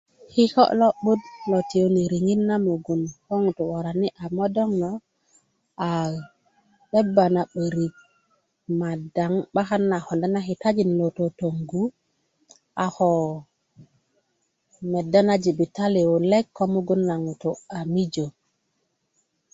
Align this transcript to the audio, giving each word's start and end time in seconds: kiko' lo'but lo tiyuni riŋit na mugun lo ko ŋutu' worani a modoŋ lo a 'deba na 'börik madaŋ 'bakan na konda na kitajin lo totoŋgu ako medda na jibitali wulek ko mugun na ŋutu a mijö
kiko' 0.33 0.71
lo'but 0.79 1.21
lo 1.51 1.59
tiyuni 1.69 2.01
riŋit 2.11 2.41
na 2.49 2.55
mugun 2.65 3.01
lo 3.07 3.13
ko 3.27 3.33
ŋutu' 3.43 3.69
worani 3.71 4.07
a 4.23 4.25
modoŋ 4.37 4.69
lo 4.81 4.91
a 5.87 5.89
'deba 6.91 7.25
na 7.35 7.41
'börik 7.47 7.93
madaŋ 8.81 9.33
'bakan 9.53 9.83
na 9.91 9.97
konda 10.05 10.27
na 10.31 10.41
kitajin 10.47 10.91
lo 10.99 11.07
totoŋgu 11.17 11.83
ako 12.85 13.07
medda 14.91 15.19
na 15.27 15.35
jibitali 15.43 16.01
wulek 16.09 16.45
ko 16.55 16.63
mugun 16.73 17.01
na 17.09 17.15
ŋutu 17.25 17.51
a 17.77 17.79
mijö 17.93 18.25